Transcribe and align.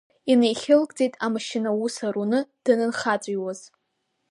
Инеихьылгӡеит 0.31 1.13
амашьына 1.25 1.69
аус 1.73 1.95
аруны 2.07 2.39
данынхаҵәиуаз… 2.63 3.61